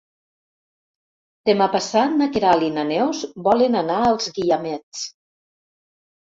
[1.49, 5.05] Demà passat na Queralt i na Neus volen anar als Guiamets.